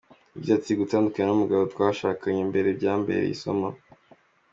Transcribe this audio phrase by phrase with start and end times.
[0.33, 3.69] Yagize ati:«Gutandukana n’umugabo twashakanye mbere byambereye isomo.